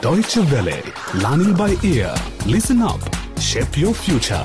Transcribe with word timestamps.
Deutsche 0.00 0.38
Welle, 0.38 0.82
learning 1.16 1.52
by 1.52 1.76
ear. 1.82 2.14
Listen 2.46 2.80
up, 2.80 3.00
shape 3.38 3.76
your 3.76 3.92
future. 3.92 4.42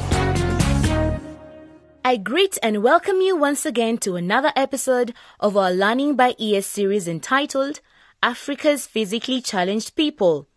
I 2.03 2.17
greet 2.17 2.57
and 2.61 2.83
welcome 2.83 3.21
you 3.21 3.37
once 3.37 3.65
again 3.65 3.97
to 3.99 4.17
another 4.17 4.51
episode 4.57 5.13
of 5.39 5.55
our 5.55 5.71
Learning 5.71 6.17
by 6.17 6.35
Ear 6.37 6.61
series 6.61 7.07
entitled 7.07 7.79
Africa's 8.21 8.85
Physically 8.85 9.39
Challenged 9.39 9.95
People. 9.95 10.49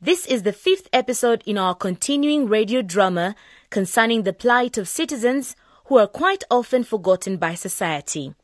This 0.00 0.24
is 0.24 0.44
the 0.44 0.54
fifth 0.54 0.88
episode 0.94 1.42
in 1.44 1.58
our 1.58 1.74
continuing 1.74 2.48
radio 2.48 2.80
drama 2.80 3.34
concerning 3.68 4.22
the 4.22 4.32
plight 4.32 4.78
of 4.78 4.88
citizens 4.88 5.54
who 5.88 5.98
are 5.98 6.06
quite 6.06 6.42
often 6.50 6.84
forgotten 6.84 7.36
by 7.36 7.52
society. 7.52 8.34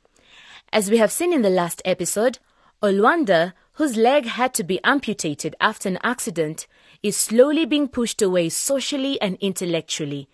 As 0.70 0.90
we 0.90 0.98
have 0.98 1.10
seen 1.10 1.32
in 1.32 1.40
the 1.40 1.48
last 1.48 1.80
episode, 1.86 2.40
Olwanda, 2.82 3.54
whose 3.78 3.96
leg 3.96 4.26
had 4.26 4.52
to 4.52 4.64
be 4.64 4.82
amputated 4.82 5.54
after 5.60 5.88
an 5.88 5.98
accident, 6.02 6.66
is 7.00 7.16
slowly 7.16 7.64
being 7.64 7.86
pushed 7.86 8.20
away 8.20 8.48
socially 8.48 9.20
and 9.20 9.38
intellectually. 9.40 10.28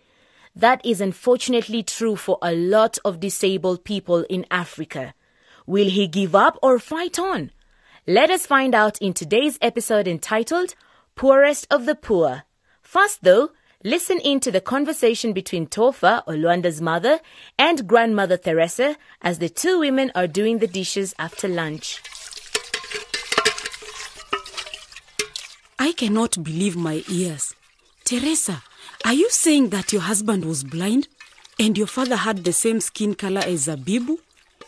That 0.56 0.80
is 0.82 1.02
unfortunately 1.02 1.82
true 1.82 2.16
for 2.16 2.38
a 2.40 2.54
lot 2.54 2.96
of 3.04 3.20
disabled 3.20 3.84
people 3.84 4.24
in 4.30 4.46
Africa. 4.50 5.12
Will 5.66 5.90
he 5.90 6.06
give 6.06 6.34
up 6.34 6.58
or 6.62 6.78
fight 6.78 7.18
on? 7.18 7.50
Let 8.06 8.30
us 8.30 8.46
find 8.46 8.74
out 8.74 8.96
in 9.02 9.12
today's 9.12 9.58
episode 9.60 10.08
entitled 10.08 10.74
Poorest 11.14 11.66
of 11.70 11.84
the 11.84 11.94
Poor. 11.94 12.44
First, 12.80 13.24
though, 13.24 13.50
listen 13.84 14.20
in 14.20 14.40
to 14.40 14.50
the 14.50 14.62
conversation 14.62 15.34
between 15.34 15.66
Tofa, 15.66 16.22
Olwanda's 16.26 16.80
mother, 16.80 17.20
and 17.58 17.86
grandmother 17.86 18.38
Teresa 18.38 18.96
as 19.20 19.38
the 19.38 19.50
two 19.50 19.80
women 19.80 20.10
are 20.14 20.26
doing 20.26 20.60
the 20.60 20.66
dishes 20.66 21.14
after 21.18 21.46
lunch. 21.46 22.00
I 25.78 25.92
cannot 25.92 26.42
believe 26.42 26.76
my 26.76 27.02
ears. 27.10 27.54
Teresa, 28.04 28.62
are 29.04 29.12
you 29.14 29.30
saying 29.30 29.70
that 29.70 29.92
your 29.92 30.02
husband 30.02 30.44
was 30.44 30.62
blind 30.64 31.08
and 31.58 31.76
your 31.76 31.86
father 31.86 32.16
had 32.16 32.44
the 32.44 32.52
same 32.52 32.80
skin 32.80 33.14
color 33.14 33.40
as 33.44 33.66
Zabibu? 33.66 34.18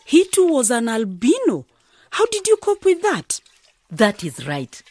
He 0.04 0.24
too 0.24 0.48
was 0.48 0.70
an 0.70 0.88
albino. 0.88 1.66
How 2.10 2.26
did 2.26 2.46
you 2.46 2.56
cope 2.56 2.84
with 2.84 3.02
that? 3.02 3.40
That 3.90 4.24
is 4.24 4.46
right. 4.46 4.82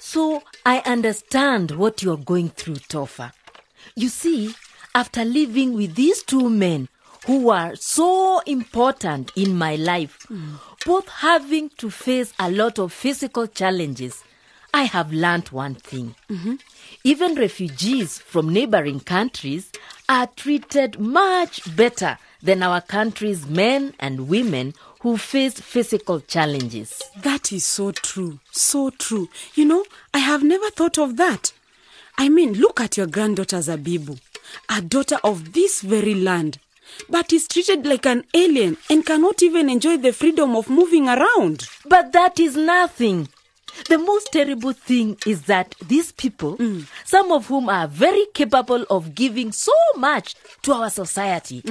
So 0.00 0.42
I 0.66 0.80
understand 0.80 1.72
what 1.72 2.02
you're 2.02 2.16
going 2.16 2.50
through, 2.50 2.76
Tofa. 2.76 3.32
You 3.94 4.08
see, 4.08 4.54
after 4.94 5.24
living 5.24 5.72
with 5.74 5.94
these 5.94 6.22
two 6.22 6.50
men 6.50 6.88
who 7.26 7.46
were 7.46 7.74
so 7.76 8.40
important 8.40 9.32
in 9.36 9.56
my 9.56 9.76
life, 9.76 10.24
hmm. 10.28 10.54
both 10.84 11.08
having 11.08 11.70
to 11.78 11.90
face 11.90 12.32
a 12.38 12.50
lot 12.50 12.78
of 12.78 12.92
physical 12.92 13.46
challenges, 13.46 14.22
I 14.74 14.82
have 14.82 15.12
learned 15.12 15.48
one 15.50 15.76
thing. 15.76 16.16
Even 17.04 17.36
refugees 17.36 18.18
from 18.18 18.52
neighboring 18.52 18.98
countries 18.98 19.70
are 20.08 20.26
treated 20.26 20.98
much 20.98 21.76
better 21.76 22.18
than 22.42 22.60
our 22.60 22.80
country's 22.80 23.46
men 23.46 23.94
and 24.00 24.28
women 24.28 24.74
who 25.00 25.16
face 25.16 25.60
physical 25.60 26.18
challenges. 26.18 27.00
That 27.22 27.52
is 27.52 27.64
so 27.64 27.92
true. 27.92 28.40
So 28.50 28.90
true. 28.90 29.28
You 29.54 29.64
know, 29.66 29.84
I 30.12 30.18
have 30.18 30.42
never 30.42 30.68
thought 30.70 30.98
of 30.98 31.16
that. 31.18 31.52
I 32.18 32.28
mean, 32.28 32.54
look 32.54 32.80
at 32.80 32.96
your 32.96 33.06
granddaughter 33.06 33.58
Zabibu, 33.58 34.18
a 34.68 34.82
daughter 34.82 35.18
of 35.22 35.52
this 35.52 35.82
very 35.82 36.14
land, 36.14 36.58
but 37.08 37.32
is 37.32 37.46
treated 37.46 37.86
like 37.86 38.06
an 38.06 38.24
alien 38.34 38.76
and 38.90 39.06
cannot 39.06 39.40
even 39.40 39.70
enjoy 39.70 39.98
the 39.98 40.12
freedom 40.12 40.56
of 40.56 40.68
moving 40.68 41.08
around. 41.08 41.68
But 41.86 42.10
that 42.12 42.40
is 42.40 42.56
nothing. 42.56 43.28
The 43.88 43.98
most 43.98 44.32
terrible 44.32 44.72
thing 44.72 45.16
is 45.26 45.42
that 45.42 45.74
these 45.84 46.12
people, 46.12 46.56
some 47.04 47.32
of 47.32 47.46
whom 47.46 47.68
are 47.68 47.86
very 47.88 48.26
capable 48.34 48.84
of 48.88 49.14
giving 49.14 49.52
so 49.52 49.72
much 49.96 50.34
to 50.62 50.72
our 50.72 50.90
society, 50.90 51.62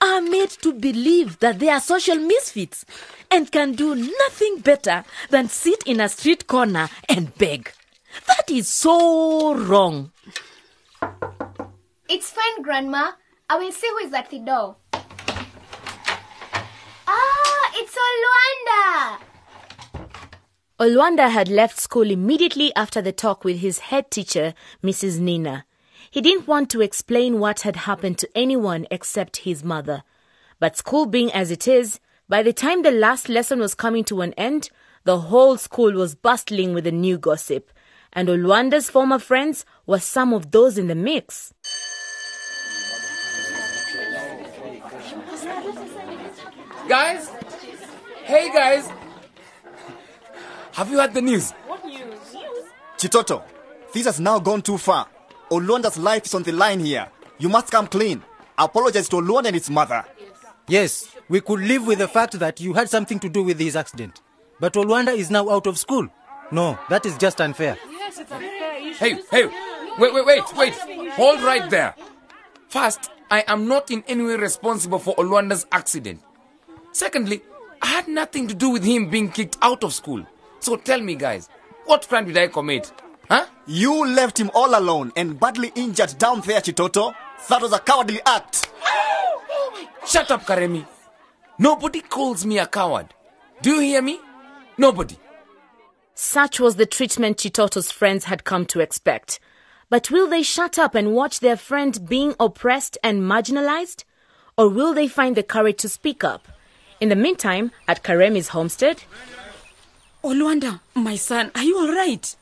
are 0.00 0.20
made 0.20 0.50
to 0.50 0.72
believe 0.72 1.38
that 1.40 1.58
they 1.58 1.68
are 1.68 1.80
social 1.80 2.16
misfits 2.16 2.84
and 3.30 3.50
can 3.50 3.72
do 3.72 3.94
nothing 3.94 4.58
better 4.60 5.04
than 5.30 5.48
sit 5.48 5.82
in 5.84 6.00
a 6.00 6.08
street 6.08 6.46
corner 6.46 6.88
and 7.08 7.36
beg. 7.38 7.72
That 8.26 8.50
is 8.50 8.68
so 8.68 9.54
wrong. 9.54 10.12
It's 12.08 12.30
fine, 12.30 12.62
Grandma. 12.62 13.12
I 13.48 13.56
will 13.58 13.72
see 13.72 13.88
who 13.88 13.98
is 14.06 14.12
at 14.12 14.30
the 14.30 14.38
door. 14.38 14.76
Ah, 17.08 17.70
it's 17.74 17.96
Olwanda! 17.96 19.18
Olwanda 20.78 21.30
had 21.30 21.48
left 21.48 21.80
school 21.80 22.10
immediately 22.10 22.70
after 22.76 23.00
the 23.00 23.10
talk 23.10 23.44
with 23.44 23.60
his 23.60 23.78
head 23.78 24.10
teacher, 24.10 24.52
Mrs. 24.84 25.18
Nina. 25.18 25.64
He 26.10 26.20
didn't 26.20 26.46
want 26.46 26.68
to 26.68 26.82
explain 26.82 27.40
what 27.40 27.60
had 27.60 27.76
happened 27.76 28.18
to 28.18 28.28
anyone 28.36 28.86
except 28.90 29.38
his 29.38 29.64
mother. 29.64 30.02
But 30.60 30.76
school 30.76 31.06
being 31.06 31.32
as 31.32 31.50
it 31.50 31.66
is, 31.66 31.98
by 32.28 32.42
the 32.42 32.52
time 32.52 32.82
the 32.82 32.90
last 32.90 33.30
lesson 33.30 33.58
was 33.58 33.74
coming 33.74 34.04
to 34.04 34.20
an 34.20 34.34
end, 34.34 34.68
the 35.04 35.18
whole 35.18 35.56
school 35.56 35.92
was 35.92 36.14
bustling 36.14 36.74
with 36.74 36.84
the 36.84 36.92
new 36.92 37.16
gossip, 37.16 37.72
and 38.12 38.28
Olwanda's 38.28 38.90
former 38.90 39.18
friends 39.18 39.64
were 39.86 39.98
some 39.98 40.34
of 40.34 40.50
those 40.50 40.76
in 40.76 40.88
the 40.88 40.94
mix. 40.94 41.54
Guys? 46.86 47.30
Hey 48.24 48.52
guys! 48.52 49.05
Have 50.76 50.90
you 50.90 50.98
heard 50.98 51.14
the 51.14 51.22
news? 51.22 51.52
What 51.66 51.82
news? 51.86 52.18
Chitoto, 52.98 53.42
this 53.94 54.04
has 54.04 54.20
now 54.20 54.38
gone 54.38 54.60
too 54.60 54.76
far. 54.76 55.08
Olwanda's 55.50 55.96
life 55.96 56.26
is 56.26 56.34
on 56.34 56.42
the 56.42 56.52
line 56.52 56.80
here. 56.80 57.08
You 57.38 57.48
must 57.48 57.70
come 57.70 57.86
clean. 57.86 58.22
Apologize 58.58 59.08
to 59.08 59.16
Olwanda 59.16 59.46
and 59.46 59.56
its 59.56 59.70
mother. 59.70 60.04
Yes, 60.68 61.08
we 61.30 61.40
could 61.40 61.60
live 61.60 61.86
with 61.86 61.98
the 62.00 62.08
fact 62.08 62.38
that 62.38 62.60
you 62.60 62.74
had 62.74 62.90
something 62.90 63.18
to 63.20 63.30
do 63.30 63.42
with 63.42 63.58
his 63.58 63.74
accident. 63.74 64.20
But 64.60 64.74
Olwanda 64.74 65.16
is 65.16 65.30
now 65.30 65.48
out 65.48 65.66
of 65.66 65.78
school. 65.78 66.08
No, 66.52 66.78
that 66.90 67.06
is 67.06 67.16
just 67.16 67.40
unfair. 67.40 67.78
Yes, 67.90 68.18
it's 68.18 68.30
unfair. 68.30 68.92
Hey, 68.92 69.18
hey, 69.30 69.46
wait, 69.98 70.12
wait, 70.12 70.26
wait, 70.26 70.44
wait. 70.56 70.74
Hold 71.12 71.40
right 71.40 71.70
there. 71.70 71.94
First, 72.68 73.08
I 73.30 73.44
am 73.48 73.66
not 73.66 73.90
in 73.90 74.04
any 74.08 74.24
way 74.24 74.36
responsible 74.36 74.98
for 74.98 75.14
Olwanda's 75.16 75.64
accident. 75.72 76.20
Secondly, 76.92 77.40
I 77.80 77.86
had 77.86 78.08
nothing 78.08 78.46
to 78.48 78.54
do 78.54 78.68
with 78.68 78.84
him 78.84 79.08
being 79.08 79.30
kicked 79.30 79.56
out 79.62 79.82
of 79.82 79.94
school. 79.94 80.26
So 80.60 80.76
tell 80.76 81.00
me, 81.00 81.14
guys, 81.14 81.48
what 81.84 82.08
crime 82.08 82.26
did 82.26 82.36
I 82.38 82.48
commit? 82.48 82.92
Huh? 83.28 83.46
You 83.66 84.06
left 84.06 84.38
him 84.38 84.50
all 84.54 84.78
alone 84.78 85.12
and 85.16 85.38
badly 85.38 85.72
injured 85.74 86.16
down 86.18 86.40
there, 86.42 86.60
Chitoto. 86.60 87.14
That 87.48 87.62
was 87.62 87.72
a 87.72 87.78
cowardly 87.78 88.20
act. 88.24 88.68
Shut 90.06 90.30
up, 90.30 90.44
Karemi. 90.44 90.86
Nobody 91.58 92.00
calls 92.00 92.46
me 92.46 92.58
a 92.58 92.66
coward. 92.66 93.14
Do 93.62 93.70
you 93.70 93.80
hear 93.80 94.02
me? 94.02 94.20
Nobody. 94.78 95.16
Such 96.14 96.60
was 96.60 96.76
the 96.76 96.86
treatment 96.86 97.38
Chitoto's 97.38 97.90
friends 97.90 98.24
had 98.24 98.44
come 98.44 98.66
to 98.66 98.80
expect. 98.80 99.40
But 99.88 100.10
will 100.10 100.26
they 100.28 100.42
shut 100.42 100.78
up 100.78 100.94
and 100.94 101.12
watch 101.12 101.40
their 101.40 101.56
friend 101.56 102.08
being 102.08 102.34
oppressed 102.40 102.98
and 103.02 103.22
marginalized? 103.22 104.04
Or 104.58 104.68
will 104.68 104.94
they 104.94 105.08
find 105.08 105.36
the 105.36 105.42
courage 105.42 105.78
to 105.78 105.88
speak 105.88 106.24
up? 106.24 106.48
In 107.00 107.08
the 107.08 107.16
meantime, 107.16 107.72
at 107.86 108.02
Karemi's 108.02 108.48
homestead, 108.48 109.02
Olwanda, 110.26 110.80
my 110.96 111.14
son, 111.14 111.52
are 111.54 111.62
you 111.62 111.78
all 111.78 111.92
right? 111.92 112.34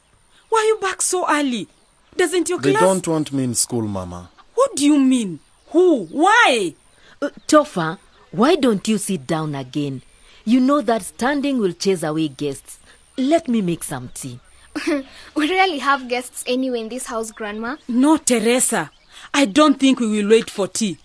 Why 0.49 0.59
are 0.61 0.65
you 0.69 0.79
back 0.81 1.03
so 1.03 1.31
early? 1.31 1.69
Doesn't 2.17 2.49
your 2.49 2.59
They 2.59 2.71
class... 2.71 2.83
don't 2.83 3.07
want 3.07 3.31
me 3.31 3.45
in 3.45 3.55
school, 3.55 3.83
Mama. 3.83 4.31
What 4.55 4.75
do 4.75 4.87
you 4.87 4.99
mean? 4.99 5.41
Who? 5.69 6.07
Why? 6.07 6.75
Uh, 7.21 7.29
Tofa, 7.47 7.99
why 8.31 8.57
don't 8.57 8.89
you 8.89 8.97
sit 8.97 9.27
down 9.27 9.55
again? 9.55 10.01
You 10.47 10.61
know 10.61 10.81
that 10.81 11.03
standing 11.03 11.59
will 11.59 11.73
chase 11.75 12.03
away 12.03 12.29
guests. 12.29 12.79
Let 13.19 13.49
me 13.49 13.61
make 13.61 13.85
some 13.85 14.09
tea. 14.15 14.41
We 15.37 15.51
rarely 15.51 15.79
have 15.81 16.09
guests 16.09 16.43
anyway 16.47 16.81
in 16.81 16.89
this 16.89 17.05
house, 17.07 17.33
Grandma. 17.33 17.77
No, 17.87 18.17
Teresa. 18.17 18.91
I 19.35 19.45
don't 19.45 19.79
think 19.79 20.01
we 20.01 20.07
will 20.09 20.31
wait 20.31 20.49
for 20.49 20.69
tea. 20.69 20.97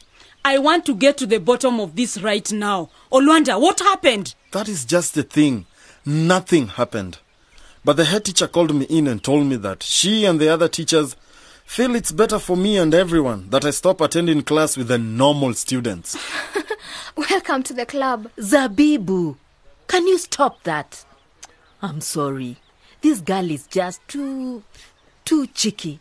I 0.46 0.58
want 0.60 0.86
to 0.86 0.96
get 0.96 1.18
to 1.18 1.26
the 1.26 1.40
bottom 1.42 1.82
of 1.82 1.98
this 1.98 2.22
right 2.22 2.50
now. 2.54 2.90
Olwanda, 3.12 3.60
what 3.60 3.80
happened? 3.82 4.34
That 4.52 4.70
is 4.70 4.86
just 4.86 5.14
the 5.14 5.24
thing. 5.24 5.66
Nothing 6.06 6.68
happened. 6.68 7.20
But 7.84 7.98
the 7.98 8.06
head 8.06 8.26
teacher 8.26 8.48
called 8.48 8.74
me 8.74 8.86
in 8.86 9.08
and 9.08 9.24
told 9.24 9.46
me 9.46 9.56
that 9.58 9.84
she 9.84 10.26
and 10.26 10.40
the 10.40 10.50
other 10.50 10.68
teachers 10.68 11.16
feel 11.66 11.96
it's 11.96 12.12
better 12.12 12.40
for 12.40 12.58
me 12.58 12.78
and 12.78 12.94
everyone 12.94 13.50
that 13.50 13.64
I 13.66 13.72
stop 13.72 14.02
attending 14.02 14.42
class 14.42 14.76
with 14.76 14.88
the 14.88 14.98
normal 14.98 15.54
students. 15.54 16.18
Welcome 17.16 17.64
to 17.64 17.74
the 17.74 17.86
club. 17.86 18.30
Zabibu, 18.38 19.38
can 19.88 20.08
you 20.08 20.18
stop 20.18 20.64
that? 20.64 21.06
I'm 21.82 22.02
sorry. 22.02 22.58
This 23.02 23.22
girl 23.22 23.50
is 23.50 23.68
just 23.68 24.06
too, 24.08 24.64
too 25.26 25.48
cheeky. 25.48 26.00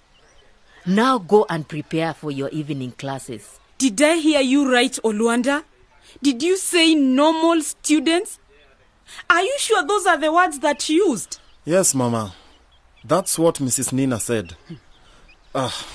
Now 0.87 1.19
go 1.19 1.45
and 1.51 1.69
prepare 1.69 2.15
for 2.15 2.31
your 2.31 2.49
evening 2.49 2.93
classes. 2.93 3.61
Did 3.79 4.01
I 4.03 4.17
hear 4.17 4.41
you 4.41 4.73
right, 4.73 4.93
Olwanda? 5.05 5.65
Did 6.23 6.43
you 6.43 6.57
say 6.57 6.95
normal 6.95 7.63
students? 7.63 8.39
Are 9.31 9.43
you 9.43 9.55
sure 9.59 9.85
those 9.87 10.07
are 10.07 10.19
the 10.19 10.33
words 10.33 10.59
that 10.61 10.89
you 10.89 11.07
used? 11.09 11.39
Yes, 11.65 11.95
Mama. 11.95 12.35
That's 13.05 13.39
what 13.39 13.57
Mrs. 13.57 13.93
Nina 13.93 14.19
said. 14.21 14.55
Ah, 15.55 15.87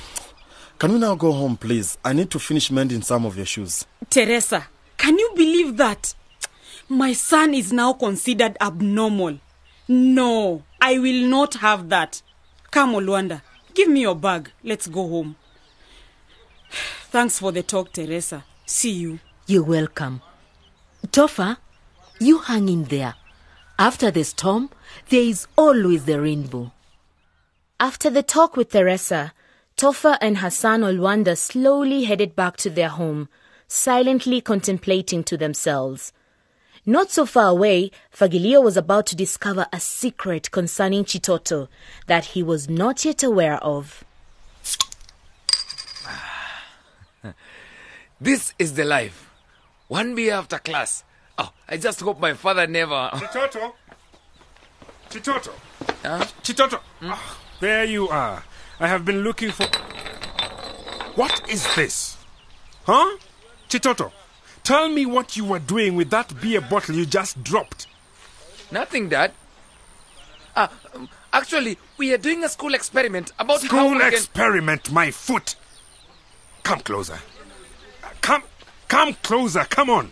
can 0.80 0.94
we 0.94 1.00
now 1.00 1.15
go 1.15 1.31
home, 1.31 1.57
please? 1.57 1.98
I 2.04 2.13
need 2.13 2.30
to 2.31 2.39
finish 2.39 2.71
mending 2.71 3.01
some 3.01 3.25
of 3.25 3.38
your 3.38 3.45
shoes. 3.45 3.86
Teresa, 4.10 4.68
can 4.98 5.18
you 5.18 5.31
believe 5.36 5.77
that? 5.77 6.13
My 6.89 7.13
son 7.13 7.54
is 7.54 7.71
now 7.71 7.94
considered 7.94 8.57
abnormal. 8.60 9.39
No, 9.88 10.63
I 10.81 10.98
will 11.00 11.27
not 11.27 11.56
have 11.56 11.89
that. 11.89 12.21
Come, 12.71 12.94
Olwanda, 12.94 13.42
give 13.74 13.88
me 13.89 14.01
your 14.01 14.16
bag. 14.16 14.51
Let's 14.63 14.88
go 14.88 15.07
home. 15.07 15.36
Thanks 17.09 17.39
for 17.39 17.51
the 17.51 17.63
talk, 17.63 17.94
Teresa. 17.94 18.44
See 18.66 18.92
you. 18.92 19.19
You're 19.45 19.63
welcome. 19.63 20.21
Tofa, 21.07 21.57
you 22.24 22.40
hang 22.40 22.70
in 22.70 22.86
there. 22.86 23.16
After 23.78 24.10
the 24.12 24.24
storm, 24.24 24.70
there 25.10 25.22
is 25.22 25.48
always 25.58 26.06
the 26.06 26.22
rainbow. 26.22 26.72
After 27.80 28.10
the 28.10 28.24
talk 28.24 28.56
with 28.56 28.72
Teresa, 28.72 29.34
Tofa 29.75 30.18
and 30.22 30.38
her 30.38 30.50
son 30.50 30.81
Olwanda 30.81 31.38
slowly 31.38 32.04
headed 32.06 32.36
back 32.36 32.58
to 32.58 32.70
their 32.70 32.90
home, 32.90 33.30
silently 33.68 34.40
contemplating 34.40 35.24
to 35.25 35.36
themselves. 35.36 36.14
Not 36.86 37.12
so 37.12 37.25
far 37.25 37.48
away, 37.50 37.92
Fagilio 38.12 38.62
was 38.62 38.78
about 38.78 39.06
to 39.08 39.16
discover 39.16 39.66
a 39.74 39.80
secret 39.80 40.52
concerning 40.52 41.06
Chitoto 41.06 41.68
that 42.08 42.26
he 42.26 42.44
was 42.44 42.69
not 42.69 43.04
yet 43.06 43.24
aware 43.24 43.58
of. 43.64 44.04
This 48.22 48.54
is 48.58 48.74
the 48.76 48.86
life. 48.86 49.30
One 49.88 50.16
beer 50.16 50.34
after 50.34 50.60
class. 50.60 51.04
Oh, 51.38 51.51
I 51.68 51.77
just 51.77 52.00
hope 52.01 52.19
my 52.19 52.33
father 52.33 52.68
never. 52.68 53.09
Chitoto. 53.13 53.74
Chitoto. 55.09 55.51
Huh? 56.03 56.25
Chitoto. 56.44 56.80
Ah, 57.01 57.39
there 57.59 57.85
you 57.85 58.09
are. 58.09 58.44
I 58.80 58.88
have 58.88 59.06
been 59.06 59.24
looking 59.24 59.51
for. 59.51 59.65
What 61.15 61.50
is 61.50 61.75
this? 61.75 62.18
Huh? 62.85 63.18
Chitoto, 63.69 64.12
tell 64.63 64.89
me 64.89 65.06
what 65.06 65.38
you 65.38 65.45
were 65.45 65.59
doing 65.59 65.95
with 65.95 66.09
that 66.09 66.39
beer 66.41 66.62
bottle 66.62 66.95
you 66.95 67.06
just 67.06 67.44
dropped. 67.44 67.88
Nothing, 68.71 69.09
Dad. 69.09 69.31
Ah, 70.56 70.69
um, 70.94 71.09
actually, 71.31 71.77
we 71.97 72.13
are 72.13 72.18
doing 72.18 72.44
a 72.44 72.50
school 72.50 72.74
experiment 72.74 73.31
about 73.39 73.62
how 73.62 73.68
School 73.68 74.00
can... 74.00 74.13
experiment, 74.13 74.91
my 74.91 75.09
foot. 75.12 75.56
Come 76.63 76.80
closer. 76.81 77.19
Come, 78.21 78.44
come 78.88 79.13
closer. 79.15 79.65
Come 79.65 79.89
on. 79.89 80.12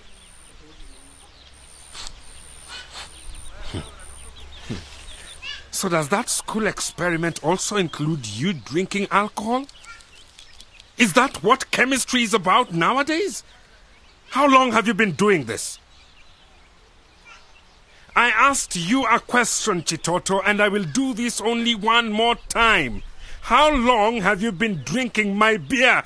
So 5.71 5.89
does 5.89 6.09
that 6.09 6.29
school 6.29 6.67
experiment 6.67 7.43
also 7.43 7.77
include 7.77 8.27
you 8.27 8.53
drinking 8.53 9.07
alcohol? 9.09 9.65
Is 10.97 11.13
that 11.13 11.41
what 11.41 11.71
chemistry 11.71 12.23
is 12.23 12.33
about 12.33 12.73
nowadays? 12.73 13.43
How 14.29 14.47
long 14.47 14.73
have 14.73 14.85
you 14.85 14.93
been 14.93 15.13
doing 15.13 15.45
this? 15.45 15.79
I 18.15 18.29
asked 18.29 18.75
you 18.75 19.05
a 19.05 19.19
question, 19.19 19.81
Chitoto, 19.83 20.41
and 20.45 20.61
I 20.61 20.67
will 20.67 20.83
do 20.83 21.13
this 21.13 21.39
only 21.39 21.75
one 21.75 22.11
more 22.11 22.35
time. 22.49 23.03
How 23.41 23.73
long 23.73 24.21
have 24.21 24.41
you 24.41 24.51
been 24.51 24.83
drinking 24.83 25.37
my 25.37 25.55
beer? 25.57 26.03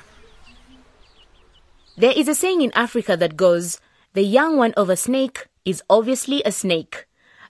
There 1.98 2.14
is 2.16 2.28
a 2.28 2.36
saying 2.36 2.62
in 2.62 2.72
Africa 2.74 3.18
that 3.18 3.36
goes, 3.36 3.80
the 4.14 4.22
young 4.22 4.58
one 4.58 4.74
of 4.74 4.90
a 4.90 4.96
snake 4.96 5.48
is 5.66 5.82
obviously 5.90 6.44
a 6.46 6.52
snake. 6.52 7.06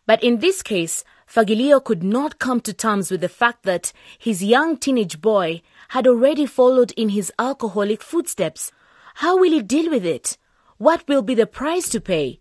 But 0.06 0.24
in 0.24 0.40
this 0.40 0.64
case, 0.64 1.04
Fagilio 1.28 1.84
could 1.84 2.04
not 2.04 2.40
come 2.40 2.62
to 2.62 2.74
terms 2.74 3.12
with 3.12 3.22
the 3.22 3.30
fact 3.30 3.64
that 3.64 3.92
his 4.18 4.44
young 4.44 4.78
teenage 4.78 5.22
boy 5.22 5.62
had 5.90 6.08
already 6.08 6.46
followed 6.46 6.92
in 6.96 7.10
his 7.10 7.32
alcoholic 7.40 8.02
footsteps. 8.02 8.72
How 9.16 9.38
will 9.38 9.52
he 9.52 9.62
deal 9.62 9.90
with 9.90 10.06
it? 10.06 10.38
What 10.78 11.08
will 11.08 11.22
be 11.22 11.36
the 11.36 11.48
price 11.48 11.90
to 11.90 12.02
pay? 12.02 12.40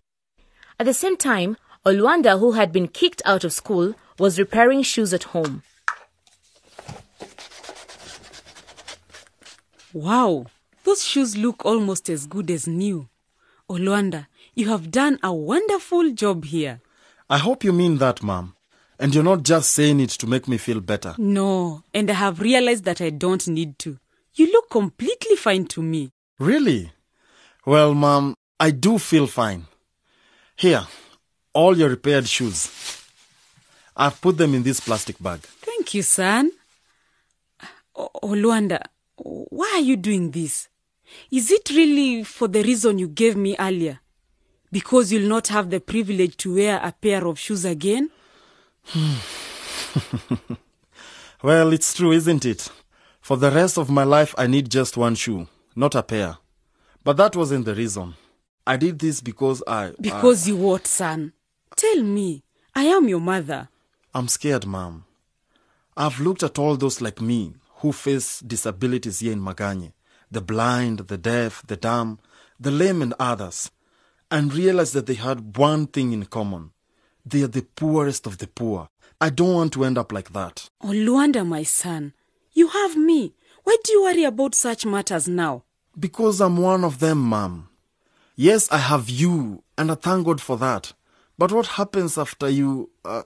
At 0.79 0.85
the 0.85 0.93
same 0.93 1.17
time, 1.17 1.57
Olwanda, 1.85 2.39
who 2.39 2.53
had 2.53 2.71
been 2.71 2.87
kicked 2.87 3.21
out 3.25 3.43
of 3.43 3.53
school, 3.53 3.95
was 4.19 4.39
repairing 4.39 4.81
shoes 4.83 5.13
at 5.13 5.23
home. 5.23 5.63
Wow, 9.93 10.47
those 10.83 11.03
shoes 11.03 11.37
look 11.37 11.65
almost 11.65 12.09
as 12.09 12.27
good 12.27 12.51
as 12.51 12.67
new. 12.67 13.07
Olwanda, 13.69 14.27
you 14.53 14.67
have 14.69 14.91
done 14.91 15.19
a 15.23 15.33
wonderful 15.33 16.11
job 16.11 16.45
here. 16.45 16.81
I 17.29 17.37
hope 17.37 17.63
you 17.63 17.71
mean 17.71 17.97
that, 17.97 18.21
Mom. 18.21 18.55
And 18.99 19.13
you're 19.13 19.23
not 19.23 19.43
just 19.43 19.71
saying 19.71 19.99
it 19.99 20.11
to 20.11 20.27
make 20.27 20.47
me 20.47 20.57
feel 20.57 20.79
better. 20.79 21.15
No, 21.17 21.83
and 21.93 22.09
I 22.09 22.13
have 22.13 22.39
realized 22.39 22.85
that 22.85 23.01
I 23.01 23.09
don't 23.09 23.45
need 23.47 23.77
to. 23.79 23.97
You 24.35 24.51
look 24.51 24.69
completely 24.69 25.35
fine 25.35 25.65
to 25.67 25.81
me. 25.81 26.11
Really? 26.39 26.91
Well, 27.65 27.93
Mom, 27.93 28.35
I 28.59 28.71
do 28.71 28.97
feel 28.97 29.27
fine. 29.27 29.65
Here, 30.55 30.85
all 31.53 31.77
your 31.77 31.89
repaired 31.89 32.27
shoes. 32.27 33.01
I've 33.97 34.19
put 34.21 34.37
them 34.37 34.53
in 34.53 34.63
this 34.63 34.79
plastic 34.79 35.21
bag. 35.21 35.41
Thank 35.41 35.93
you, 35.93 36.01
son. 36.03 36.51
O- 37.95 38.09
Olwanda, 38.23 38.81
why 39.17 39.71
are 39.75 39.81
you 39.81 39.95
doing 39.97 40.31
this? 40.31 40.67
Is 41.31 41.51
it 41.51 41.69
really 41.69 42.23
for 42.23 42.47
the 42.47 42.61
reason 42.63 42.99
you 42.99 43.07
gave 43.07 43.35
me 43.37 43.55
earlier? 43.57 43.99
Because 44.71 45.11
you'll 45.11 45.29
not 45.29 45.47
have 45.49 45.69
the 45.69 45.79
privilege 45.79 46.35
to 46.37 46.55
wear 46.55 46.79
a 46.83 46.91
pair 46.91 47.25
of 47.25 47.39
shoes 47.39 47.63
again? 47.63 48.09
Well, 51.45 51.73
it's 51.73 51.93
true, 51.93 52.11
isn't 52.11 52.43
it? 52.43 52.69
For 53.21 53.37
the 53.37 53.51
rest 53.51 53.77
of 53.77 53.89
my 53.91 54.03
life, 54.03 54.33
I 54.35 54.47
need 54.47 54.71
just 54.71 54.97
one 54.97 55.13
shoe, 55.13 55.47
not 55.75 55.93
a 55.93 56.01
pair. 56.01 56.37
But 57.03 57.17
that 57.17 57.35
wasn't 57.35 57.65
the 57.65 57.75
reason. 57.75 58.15
I 58.65 58.77
did 58.77 58.97
this 58.97 59.21
because 59.21 59.61
I. 59.67 59.91
Because 60.01 60.47
you 60.47 60.55
what, 60.55 60.87
son? 60.87 61.33
Tell 61.75 62.01
me. 62.01 62.41
I 62.73 62.85
am 62.85 63.07
your 63.07 63.19
mother. 63.19 63.69
I, 64.11 64.17
I'm 64.17 64.27
scared, 64.27 64.65
Mom. 64.65 65.05
I've 65.95 66.19
looked 66.19 66.41
at 66.41 66.57
all 66.57 66.77
those 66.77 66.99
like 66.99 67.21
me 67.21 67.53
who 67.75 67.91
face 67.91 68.39
disabilities 68.39 69.19
here 69.19 69.33
in 69.33 69.39
Maganye 69.41 69.93
the 70.31 70.41
blind, 70.41 70.99
the 70.99 71.17
deaf, 71.17 71.61
the 71.67 71.77
dumb, 71.77 72.17
the 72.59 72.71
lame, 72.71 73.03
and 73.03 73.13
others 73.19 73.69
and 74.31 74.51
realized 74.51 74.93
that 74.95 75.05
they 75.05 75.13
had 75.13 75.57
one 75.57 75.85
thing 75.85 76.11
in 76.11 76.25
common. 76.25 76.71
They 77.25 77.41
are 77.43 77.47
the 77.47 77.63
poorest 77.63 78.27
of 78.27 78.37
the 78.37 78.47
poor. 78.47 78.89
I 79.19 79.29
don't 79.29 79.53
want 79.53 79.73
to 79.73 79.83
end 79.85 79.97
up 79.97 80.11
like 80.11 80.33
that. 80.33 80.69
Oh, 80.81 80.89
Olwanda, 80.89 81.45
my 81.45 81.63
son, 81.63 82.13
you 82.53 82.67
have 82.67 82.95
me. 82.95 83.33
Why 83.63 83.77
do 83.83 83.91
you 83.93 84.03
worry 84.03 84.23
about 84.23 84.53
such 84.53 84.85
matters 84.85 85.27
now? 85.27 85.63
Because 85.99 86.39
I'm 86.41 86.57
one 86.57 86.83
of 86.83 86.99
them, 86.99 87.19
Mom. 87.21 87.69
Yes, 88.35 88.69
I 88.71 88.77
have 88.77 89.09
you, 89.09 89.63
and 89.77 89.91
I 89.91 89.95
thank 89.95 90.25
God 90.25 90.41
for 90.41 90.57
that. 90.57 90.93
But 91.37 91.51
what 91.51 91.65
happens 91.67 92.17
after 92.17 92.49
you? 92.49 92.89
Uh, 93.03 93.23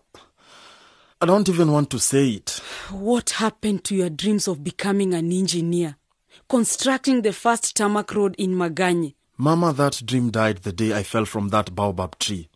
I 1.22 1.26
don't 1.26 1.50
even 1.50 1.72
want 1.72 1.90
to 1.90 2.00
say 2.00 2.30
it. 2.30 2.62
What 2.92 3.32
happened 3.32 3.84
to 3.86 3.96
your 3.96 4.10
dreams 4.10 4.48
of 4.48 4.64
becoming 4.64 5.14
an 5.14 5.32
engineer? 5.32 5.98
Constructing 6.48 7.22
the 7.24 7.34
first 7.34 7.76
tarmac 7.76 8.14
road 8.14 8.36
in 8.38 8.52
Maganye? 8.52 9.16
Mama, 9.38 9.74
that 9.74 10.02
dream 10.06 10.30
died 10.32 10.60
the 10.60 10.72
day 10.72 10.94
I 10.94 11.04
fell 11.04 11.26
from 11.26 11.50
that 11.50 11.76
baobab 11.76 12.18
tree. 12.20 12.50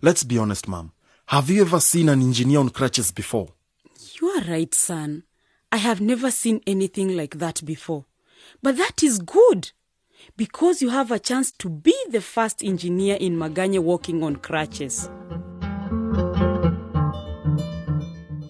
Let's 0.00 0.22
be 0.22 0.38
honest, 0.38 0.68
Mom. 0.68 0.92
Have 1.26 1.50
you 1.50 1.62
ever 1.62 1.80
seen 1.80 2.08
an 2.08 2.22
engineer 2.22 2.60
on 2.60 2.68
crutches 2.70 3.10
before? 3.10 3.48
You 4.20 4.28
are 4.28 4.42
right, 4.42 4.72
son. 4.72 5.24
I 5.72 5.78
have 5.78 6.00
never 6.00 6.30
seen 6.30 6.60
anything 6.66 7.16
like 7.16 7.38
that 7.38 7.64
before. 7.64 8.04
But 8.62 8.76
that 8.76 9.02
is 9.02 9.18
good. 9.18 9.72
Because 10.36 10.80
you 10.80 10.90
have 10.90 11.10
a 11.10 11.18
chance 11.18 11.50
to 11.52 11.68
be 11.68 11.94
the 12.10 12.20
first 12.20 12.62
engineer 12.62 13.16
in 13.16 13.36
Maganye 13.36 13.80
walking 13.80 14.22
on 14.22 14.36
crutches. 14.36 15.10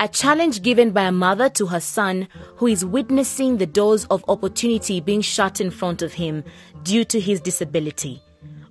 A 0.00 0.06
challenge 0.06 0.62
given 0.62 0.92
by 0.92 1.04
a 1.04 1.12
mother 1.12 1.48
to 1.48 1.66
her 1.66 1.80
son 1.80 2.28
who 2.56 2.66
is 2.66 2.84
witnessing 2.84 3.56
the 3.56 3.66
doors 3.66 4.04
of 4.06 4.24
opportunity 4.28 5.00
being 5.00 5.22
shut 5.22 5.60
in 5.60 5.70
front 5.70 6.02
of 6.02 6.12
him 6.12 6.44
due 6.82 7.04
to 7.06 7.18
his 7.18 7.40
disability. 7.40 8.22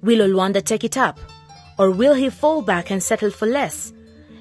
Will 0.01 0.19
Olwanda 0.19 0.63
take 0.63 0.83
it 0.83 0.95
up? 0.95 1.19
Or 1.77 1.91
will 1.91 2.13
he 2.13 2.29
fall 2.29 2.61
back 2.61 2.91
and 2.91 3.01
settle 3.01 3.31
for 3.31 3.45
less? 3.45 3.93